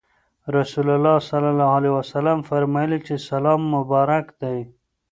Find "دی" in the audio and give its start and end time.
4.41-4.59